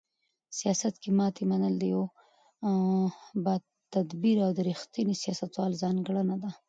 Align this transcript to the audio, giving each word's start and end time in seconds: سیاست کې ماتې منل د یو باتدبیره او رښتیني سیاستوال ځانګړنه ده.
سیاست 0.59 0.95
کې 1.01 1.09
ماتې 1.17 1.43
منل 1.51 1.73
د 1.79 1.83
یو 1.93 2.03
باتدبیره 3.45 4.43
او 4.47 4.53
رښتیني 4.69 5.15
سیاستوال 5.23 5.71
ځانګړنه 5.81 6.35
ده. 6.43 6.49